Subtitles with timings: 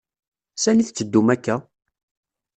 [0.63, 1.55] Sani tetteddum akk-a?